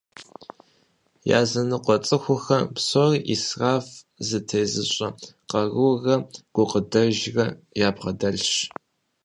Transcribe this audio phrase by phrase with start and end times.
[1.39, 3.85] Языныкъуэ цӏыхухэм псори исраф
[4.27, 5.07] зытезыщӏэ
[5.49, 6.15] къарурэ
[6.53, 7.45] гукъыдэжрэ
[7.87, 8.49] ябгъэдэлъщ.